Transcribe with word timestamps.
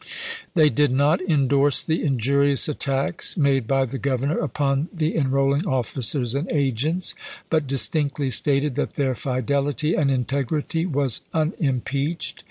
They 0.55 0.71
did 0.71 0.89
not 0.91 1.21
indorse 1.21 1.83
the 1.83 2.03
injurious 2.03 2.67
attacks 2.67 3.37
made 3.37 3.67
by 3.67 3.85
the 3.85 3.99
Governor 3.99 4.39
upon 4.39 4.89
the 4.91 5.15
enrolling 5.15 5.67
officers 5.67 6.33
and 6.33 6.51
agents, 6.51 7.13
but 7.51 7.67
distinctly 7.67 8.31
stated 8.31 8.73
that 8.77 8.95
their 8.95 9.13
fidelity 9.13 9.93
and 9.93 10.09
integrity 10.09 10.87
was 10.87 11.21
unimpeached. 11.35 12.39